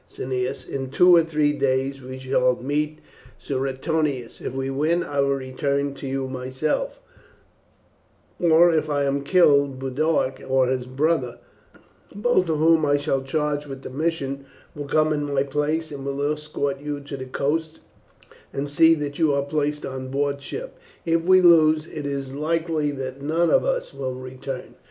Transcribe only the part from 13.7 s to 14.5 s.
the mission,